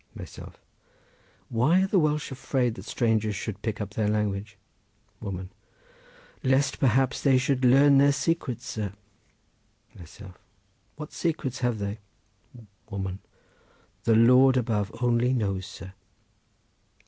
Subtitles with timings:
[0.15, 4.57] Myself.—Why are the Welsh afraid that strangers should pick up their language?
[5.19, 8.93] Woman.—Lest, perhaps, they should learn their secrets, sir!
[9.95, 11.99] Myself.—What secrets have they?
[12.89, 15.93] Woman.—The Lord above only knows, sir!